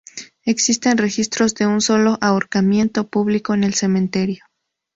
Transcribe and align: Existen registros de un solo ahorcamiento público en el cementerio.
Existen 0.45 0.97
registros 0.97 1.53
de 1.53 1.67
un 1.67 1.79
solo 1.79 2.17
ahorcamiento 2.21 3.07
público 3.07 3.53
en 3.53 3.63
el 3.63 3.75
cementerio. 3.75 4.43